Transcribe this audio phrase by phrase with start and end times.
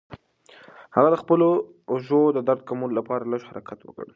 [0.95, 1.47] هغه د خپلو
[1.91, 4.05] اوږو د درد د کمولو لپاره لږ حرکت وکړ.